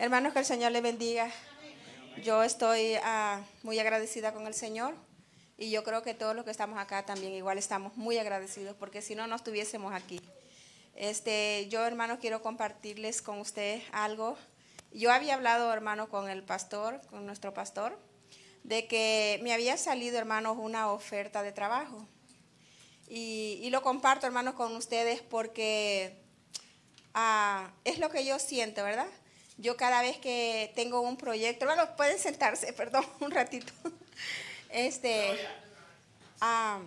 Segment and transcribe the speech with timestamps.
[0.00, 1.30] Hermanos, que el Señor le bendiga.
[2.24, 4.94] Yo estoy ah, muy agradecida con el Señor
[5.58, 9.02] y yo creo que todos los que estamos acá también igual estamos muy agradecidos porque
[9.02, 10.18] si no, no estuviésemos aquí.
[10.94, 14.38] Este, yo, hermanos, quiero compartirles con usted algo.
[14.90, 17.98] Yo había hablado, hermano, con el pastor, con nuestro pastor,
[18.64, 22.08] de que me había salido, hermanos, una oferta de trabajo.
[23.06, 26.22] Y, lo comparto, hermanos, con ustedes porque
[27.12, 29.06] ah, es lo que yo siento, ¿verdad?
[29.60, 33.70] Yo cada vez que tengo un proyecto, hermanos, pueden sentarse, perdón, un ratito.
[34.70, 35.38] Este,
[36.40, 36.78] ah,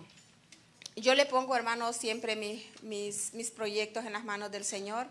[0.96, 5.06] yo le pongo, hermanos, siempre mis, mis proyectos en las manos del Señor.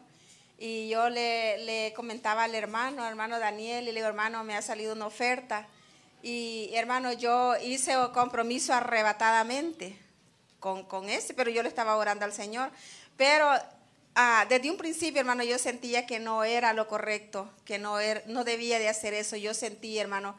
[0.59, 4.61] Y yo le, le, comentaba al hermano, hermano Daniel, y le digo, hermano, me ha
[4.61, 5.65] salido una oferta.
[6.21, 9.97] Y hermano, yo hice un compromiso arrebatadamente
[10.59, 12.71] con, con ese, pero yo le estaba orando al Señor.
[13.15, 13.49] Pero
[14.15, 18.23] ah, desde un principio, hermano, yo sentía que no era lo correcto, que no, er,
[18.27, 19.35] no debía de hacer eso.
[19.35, 20.35] Yo sentí, hermano,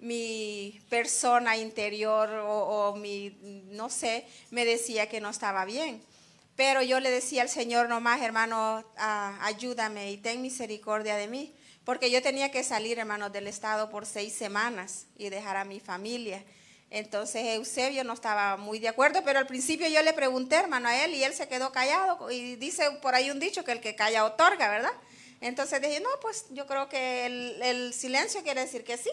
[0.00, 3.36] mi persona interior o, mi,
[3.70, 6.02] no sé, me decía que no estaba bien.
[6.56, 11.54] Pero yo le decía al Señor nomás, hermano, ah, ayúdame y ten misericordia de mí.
[11.84, 15.80] Porque yo tenía que salir, hermano, del Estado por seis semanas y dejar a mi
[15.80, 16.44] familia.
[16.90, 21.04] Entonces Eusebio no estaba muy de acuerdo, pero al principio yo le pregunté, hermano, a
[21.04, 22.30] él y él se quedó callado.
[22.30, 24.92] Y dice por ahí un dicho que el que calla otorga, ¿verdad?
[25.40, 27.26] Entonces dije, no, pues yo creo que
[27.60, 29.10] el, silencio quiere decir que sí.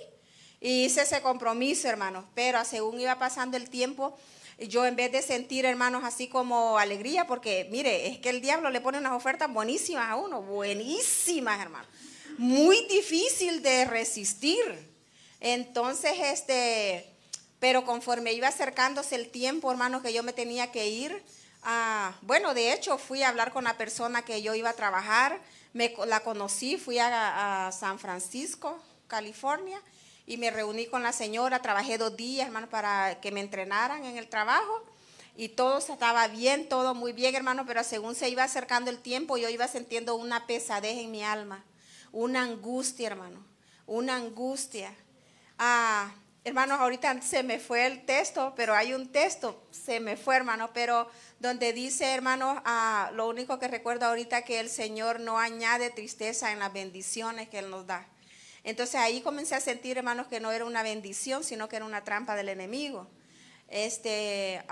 [0.62, 2.26] Y hice ese compromiso, hermanos.
[2.34, 4.18] Pero según iba pasando el tiempo,
[4.58, 8.70] yo en vez de sentir, hermanos, así como alegría, porque mire, es que el diablo
[8.70, 11.90] le pone unas ofertas buenísimas a uno, buenísimas, hermanos.
[12.38, 14.64] Muy difícil de resistir.
[15.42, 17.15] Entonces, este,
[17.66, 21.24] pero conforme iba acercándose el tiempo, hermanos, que yo me tenía que ir,
[21.64, 25.42] ah, bueno, de hecho fui a hablar con la persona que yo iba a trabajar,
[25.74, 29.82] me, la conocí, fui a, a San Francisco, California,
[30.28, 34.18] y me reuní con la señora, trabajé dos días, hermano, para que me entrenaran en
[34.18, 34.84] el trabajo
[35.36, 39.38] y todo estaba bien, todo muy bien, hermano, pero según se iba acercando el tiempo,
[39.38, 41.66] yo iba sintiendo una pesadez en mi alma,
[42.12, 43.44] una angustia, hermano,
[43.88, 44.94] una angustia.
[45.58, 46.12] Ah,
[46.46, 50.70] hermanos, ahorita se me fue el texto, pero hay un texto, se me fue, hermano,
[50.74, 55.90] pero donde dice, hermano, ah, lo único que recuerdo ahorita que el Señor no añade
[55.90, 58.08] tristeza en las bendiciones que Él nos da.
[58.64, 62.04] Entonces ahí comencé a sentir, hermanos, que no era una bendición, sino que era una
[62.04, 63.08] trampa del enemigo.
[63.68, 64.64] Este,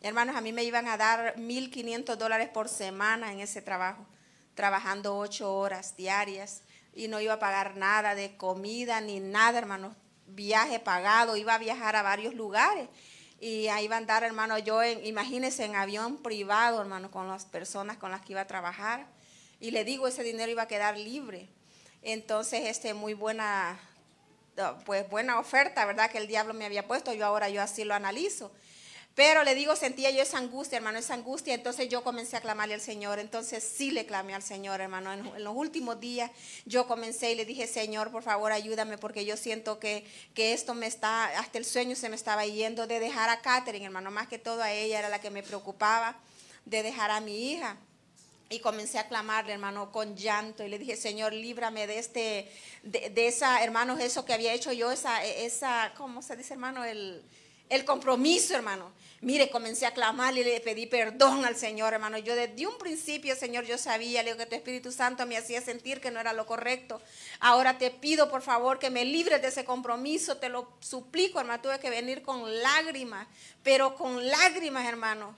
[0.00, 4.06] hermanos, a mí me iban a dar 1.500 dólares por semana en ese trabajo,
[4.54, 6.62] trabajando ocho horas diarias
[6.94, 9.96] y no iba a pagar nada de comida ni nada, hermanos.
[10.28, 12.88] Viaje pagado, iba a viajar a varios lugares
[13.40, 17.44] y ahí iba a andar, hermano, yo, en, imagínense, en avión privado, hermano, con las
[17.44, 19.06] personas con las que iba a trabajar.
[19.60, 21.48] Y le digo, ese dinero iba a quedar libre.
[22.02, 23.78] Entonces, este, muy buena,
[24.84, 26.10] pues buena oferta, ¿verdad?
[26.10, 28.50] Que el diablo me había puesto, yo ahora yo así lo analizo.
[29.18, 31.52] Pero le digo, sentía yo esa angustia, hermano, esa angustia.
[31.52, 33.18] Entonces yo comencé a clamarle al Señor.
[33.18, 35.12] Entonces sí le clamé al Señor, hermano.
[35.12, 36.30] En, los últimos días
[36.66, 40.72] yo comencé y le dije, Señor, por favor, ayúdame porque yo siento que, que esto
[40.72, 44.12] me está, hasta el sueño se me estaba yendo de dejar a Catherine, hermano.
[44.12, 46.16] Más que todo a ella era la que me preocupaba
[46.64, 47.76] de dejar a mi hija.
[48.50, 50.64] Y comencé a clamarle, hermano, con llanto.
[50.64, 52.52] Y le dije, Señor, líbrame de este,
[52.84, 56.84] de, esa, hermano, eso que había hecho yo, esa, esa, ¿cómo se dice, hermano?
[56.84, 57.24] El,
[57.68, 58.92] el compromiso, hermano.
[59.20, 62.18] Mire, comencé a clamarle y le pedí perdón al Señor, hermano.
[62.18, 66.00] Yo desde un principio, Señor, yo sabía, digo, que tu Espíritu Santo me hacía sentir
[66.00, 67.00] que no era lo correcto.
[67.40, 70.36] Ahora te pido, por favor, que me libres de ese compromiso.
[70.36, 71.62] Te lo suplico, hermano.
[71.62, 73.26] Tuve que venir con lágrimas,
[73.62, 75.34] pero con lágrimas, hermano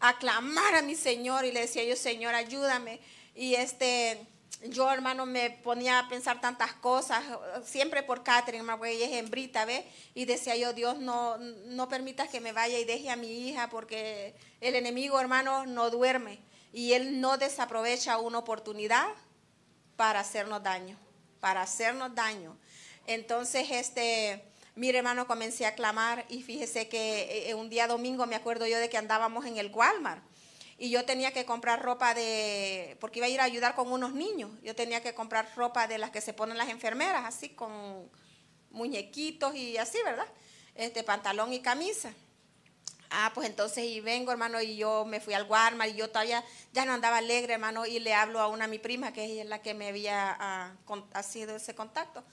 [0.00, 3.00] a clamar a mi Señor y le decía yo, Señor, ayúdame.
[3.34, 4.26] Y este,
[4.64, 7.22] yo, hermano, me ponía a pensar tantas cosas,
[7.64, 9.84] siempre por Catherine, porque ella es hembrita, ¿ves?
[10.14, 13.68] Y decía yo, Dios, no, no permitas que me vaya y deje a mi hija,
[13.68, 16.38] porque el enemigo, hermano, no duerme.
[16.72, 19.06] Y él no desaprovecha una oportunidad
[19.96, 20.98] para hacernos daño,
[21.40, 22.56] para hacernos daño.
[23.06, 24.42] Entonces, este
[24.76, 28.78] Mire, hermano, comencé a clamar y fíjese que eh, un día domingo me acuerdo yo
[28.78, 30.22] de que andábamos en el Walmart
[30.78, 34.12] y yo tenía que comprar ropa de, porque iba a ir a ayudar con unos
[34.12, 38.10] niños, yo tenía que comprar ropa de las que se ponen las enfermeras, así con
[38.70, 40.26] muñequitos y así, ¿verdad?
[40.74, 42.12] Este pantalón y camisa.
[43.10, 46.44] Ah, pues entonces y vengo, hermano, y yo me fui al Walmart y yo todavía
[46.72, 49.62] ya no andaba alegre, hermano, y le hablo a una mi prima, que es la
[49.62, 52.24] que me había ah, sido ese contacto.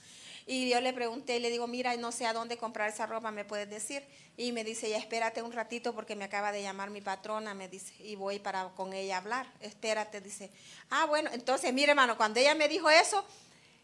[0.45, 3.45] Y yo le pregunté, le digo, mira, no sé a dónde comprar esa ropa, ¿me
[3.45, 4.03] puedes decir?
[4.35, 7.69] Y me dice, ya espérate un ratito porque me acaba de llamar mi patrona, me
[7.69, 9.47] dice, y voy para con ella a hablar.
[9.61, 10.49] Espérate, dice.
[10.89, 13.25] Ah, bueno, entonces, mire, hermano, cuando ella me dijo eso,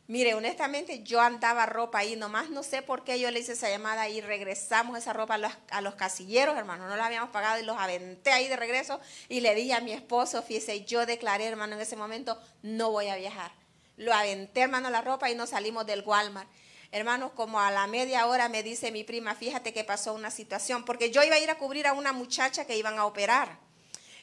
[0.10, 3.70] Mire, honestamente yo andaba ropa ahí, nomás no sé por qué yo le hice esa
[3.70, 7.78] llamada y regresamos esa ropa a los, casilleros, hermano, no la habíamos pagado y los
[7.78, 11.82] aventé ahí de regreso y le dije a mi esposo, fíjese, yo declaré, hermano, en
[11.82, 13.52] ese momento no voy a viajar.
[13.98, 16.50] Lo aventé, hermano, la ropa y nos salimos del Walmart.
[16.92, 20.86] Hermanos, como a la media hora me dice mi prima, fíjate que pasó una situación,
[20.86, 23.60] porque yo iba a ir a cubrir a una muchacha que iban a operar.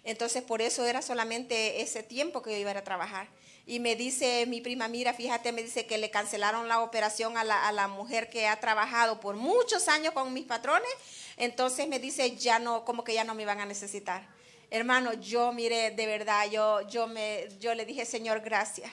[0.06, 3.29] Entonces, por eso era solamente ese tiempo que yo iba a, trabajar.
[3.67, 7.43] Y me dice mi prima, mira, fíjate, me dice que le cancelaron la operación a
[7.43, 10.88] la, a la mujer que ha trabajado por muchos años con mis patrones.
[11.37, 14.29] Entonces me dice, ya no, como que ya no me iban a necesitar.
[14.70, 18.91] Hermano, yo mire, de verdad, yo, yo, me, yo le dije, Señor, gracias.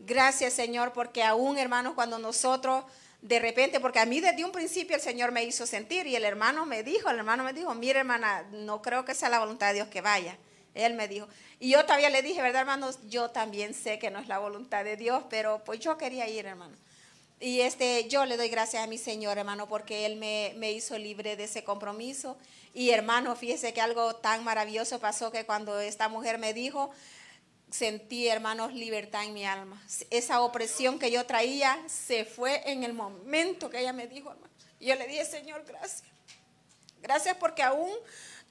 [0.00, 2.84] Gracias, Señor, porque aún, hermanos, cuando nosotros
[3.20, 6.24] de repente, porque a mí desde un principio el Señor me hizo sentir y el
[6.24, 9.68] hermano me dijo, el hermano me dijo, mire hermana, no creo que sea la voluntad
[9.68, 10.38] de Dios que vaya.
[10.78, 11.26] Él me dijo.
[11.58, 12.98] Y yo todavía le dije, ¿verdad, hermanos?
[13.08, 16.46] Yo también sé que no es la voluntad de Dios, pero pues yo quería ir,
[16.46, 16.76] hermano.
[17.40, 20.96] Y este, yo le doy gracias a mi Señor, hermano, porque Él me, me hizo
[20.96, 22.38] libre de ese compromiso.
[22.74, 26.90] Y hermano, fíjese que algo tan maravilloso pasó que cuando esta mujer me dijo,
[27.70, 29.82] sentí, hermanos, libertad en mi alma.
[30.10, 34.52] Esa opresión que yo traía se fue en el momento que ella me dijo, hermano.
[34.78, 36.04] Y yo le dije, Señor, gracias.
[37.02, 37.90] Gracias porque aún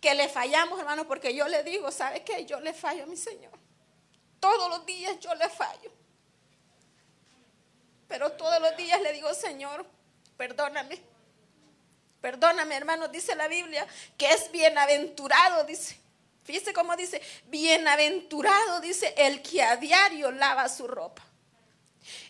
[0.02, 2.46] que le fallamos, hermano, porque yo le digo, ¿sabe qué?
[2.46, 3.52] Yo le fallo a mi Señor.
[4.40, 5.92] Todos los días yo le fallo.
[8.08, 9.86] Pero todos los días le digo, Señor,
[10.38, 11.02] perdóname.
[12.22, 13.86] Perdóname, hermano, dice la Biblia,
[14.18, 16.00] que es bienaventurado, dice.
[16.44, 21.27] Fíjese cómo dice, bienaventurado, dice, el que a diario lava su ropa.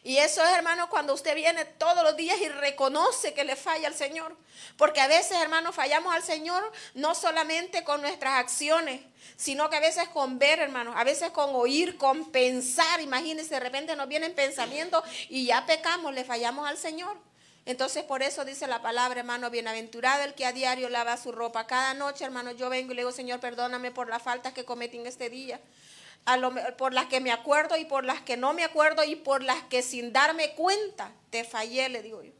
[0.03, 3.87] Y eso es, hermano, cuando usted viene todos los días y reconoce que le falla
[3.87, 4.35] al Señor.
[4.77, 9.01] Porque a veces, hermano, fallamos al Señor no solamente con nuestras acciones,
[9.35, 13.01] sino que a veces con ver, hermano, a veces con oír, con pensar.
[13.01, 17.26] Imagínense, de repente nos vienen pensamientos y ya pecamos, le fallamos al Señor.
[17.67, 21.67] Entonces, por eso dice la palabra, hermano, bienaventurado el que a diario lava su ropa.
[21.67, 24.97] Cada noche, hermano, yo vengo y le digo, Señor, perdóname por las faltas que cometí
[24.97, 25.59] en este día
[26.77, 29.63] por las que me acuerdo y por las que no me acuerdo y por las
[29.63, 32.31] que sin darme cuenta te fallé, le digo yo.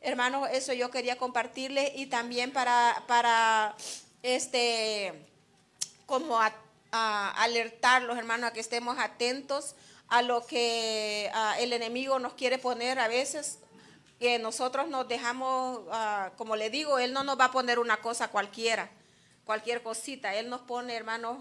[0.00, 3.74] Hermanos, eso yo quería compartirle y también para, para
[4.22, 5.12] este,
[6.06, 6.38] como
[6.92, 9.74] alertarlos, hermanos, a que estemos atentos
[10.08, 13.58] a lo que el enemigo nos quiere poner a veces,
[14.22, 18.00] que nosotros nos dejamos, ah, como le digo, él no nos va a poner una
[18.00, 18.88] cosa cualquiera,
[19.44, 21.38] cualquier cosita, él nos pone, hermanos,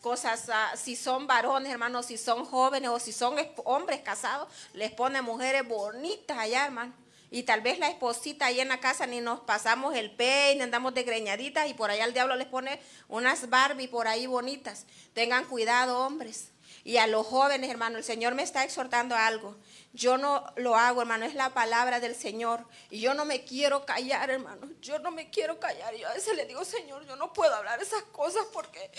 [0.00, 4.90] cosas, ah, si son varones, hermanos, si son jóvenes o si son hombres casados, les
[4.90, 6.92] pone mujeres bonitas allá, hermano.
[7.30, 10.92] Y tal vez la esposita ahí en la casa ni nos pasamos el peine, andamos
[10.94, 14.84] de greñaditas y por allá el diablo les pone unas Barbie por ahí bonitas.
[15.14, 16.50] Tengan cuidado, hombres.
[16.84, 19.56] Y a los jóvenes, hermano, el Señor me está exhortando a algo.
[19.92, 22.64] Yo no lo hago, hermano, es la palabra del Señor.
[22.90, 24.68] Y yo no me quiero callar, hermano.
[24.80, 25.94] Yo no me quiero callar.
[25.94, 28.90] Yo a veces le digo, Señor, yo no puedo hablar esas cosas porque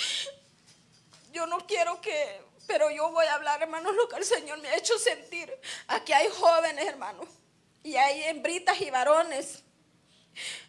[1.31, 4.67] yo no quiero que, pero yo voy a hablar, hermanos, lo que el Señor me
[4.67, 5.51] ha hecho sentir.
[5.87, 7.27] Aquí hay jóvenes, hermanos,
[7.83, 9.63] y hay hembritas y varones.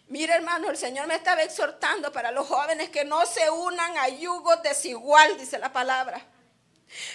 [0.08, 4.08] Mira, hermano, el Señor me estaba exhortando para los jóvenes que no se unan a
[4.08, 6.24] yugos desigual, dice la palabra.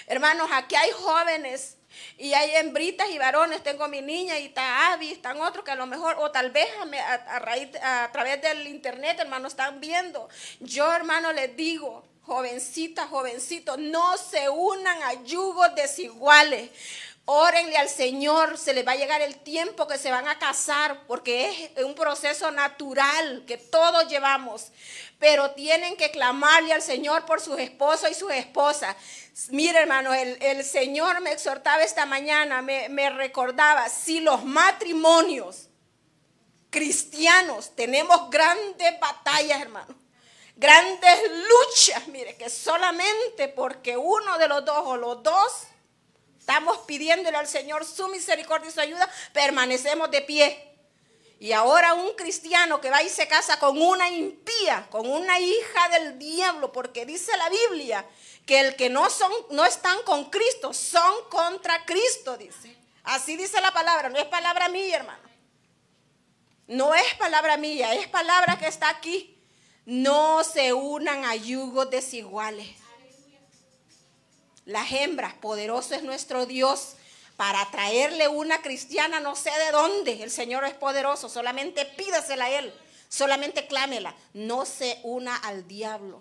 [0.07, 1.77] Hermanos, aquí hay jóvenes
[2.17, 3.63] y hay hembritas y varones.
[3.63, 6.67] Tengo mi niña y está Abby, están otros que a lo mejor, o tal vez
[7.27, 10.29] a, raíz, a través del internet, hermano, están viendo.
[10.59, 16.69] Yo, hermano, les digo, jovencitas, jovencitos, no se unan a yugos desiguales.
[17.29, 21.05] Órenle al Señor, se les va a llegar el tiempo que se van a casar,
[21.07, 24.71] porque es un proceso natural que todos llevamos.
[25.19, 28.95] Pero tienen que clamarle al Señor por sus esposos y sus esposas.
[29.49, 35.67] Mire, hermano, el, Señor me exhortaba esta mañana, me, me recordaba, si los matrimonios
[36.69, 40.07] cristianos tenemos grandes batallas, hermano
[40.55, 41.19] grandes
[41.49, 45.67] luchas, mire, que solamente porque uno de los dos o los dos
[46.47, 50.63] estamos pidiéndole al Señor su misericordia y su ayuda, permanecemos de pie.
[51.41, 55.89] Y ahora un cristiano que va y se casa con una impía, con una hija
[55.89, 58.05] del diablo, porque dice la Biblia
[58.45, 62.77] que el que no son no están con Cristo, son contra Cristo, dice.
[63.03, 65.29] Así dice la palabra, no es palabra mía, hermano.
[66.67, 69.37] No es palabra mía, es palabra que está aquí
[69.87, 72.67] no se unan a yugos desiguales.
[74.67, 76.95] Las hembras, poderoso es nuestro Dios
[77.37, 80.21] para traerle una cristiana, no sé de dónde.
[80.21, 82.73] El Señor es poderoso, solamente pídasela a Él,
[83.07, 84.13] solamente clámela.
[84.33, 86.19] No se una al diablo,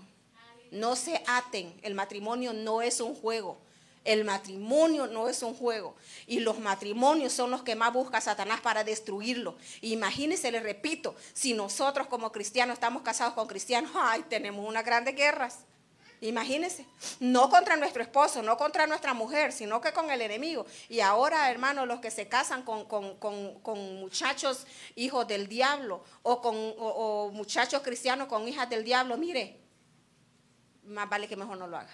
[0.71, 1.77] no se aten.
[1.83, 3.59] El matrimonio no es un juego.
[4.05, 5.97] El matrimonio no es un juego.
[6.29, 9.57] Y los matrimonios son los que más busca Satanás para destruirlo.
[9.81, 15.17] Imagínense, les repito, si nosotros como cristianos estamos casados con cristianos, ay, tenemos unas grandes
[15.17, 15.65] guerras.
[16.21, 16.87] Imagínense,
[17.21, 20.65] no contra nuestro esposo, no contra nuestra mujer, sino que con el enemigo.
[20.89, 22.87] Y ahora, hermanos, los que se casan con,
[24.01, 29.61] muchachos hijos del diablo o con o muchachos cristianos con hijas del diablo, mire,
[30.87, 31.93] más vale que mejor no lo haga.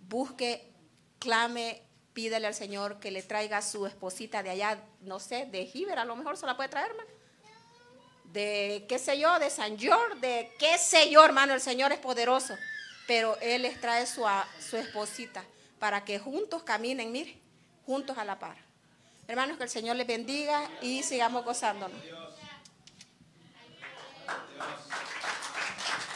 [0.00, 0.72] Busque
[1.18, 1.82] clame,
[2.12, 5.98] pídele al Señor que le traiga a su esposita de allá, no sé, de Giver,
[5.98, 7.10] a lo mejor se la puede traer, hermano.
[8.24, 11.98] De qué sé yo, de San George, de qué sé yo, hermano, el Señor es
[11.98, 12.56] poderoso.
[13.06, 14.24] Pero Él les trae su,
[14.60, 15.44] su esposita
[15.78, 17.36] para que juntos caminen, mire,
[17.84, 18.56] juntos a la par.
[19.26, 21.98] Hermanos, que el Señor les bendiga y sigamos gozándonos.